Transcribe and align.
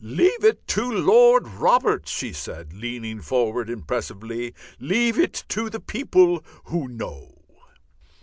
"Leave 0.03 0.43
it 0.43 0.65
to 0.67 0.81
Lord 0.91 1.47
Robert!" 1.47 2.07
she 2.07 2.33
said, 2.33 2.73
leaning 2.73 3.21
forward 3.21 3.69
impressively. 3.69 4.51
"_Leave 4.81 5.15
it 5.19 5.43
to 5.49 5.69
the 5.69 5.79
people 5.79 6.43
who 6.63 6.87
know. 6.87 7.43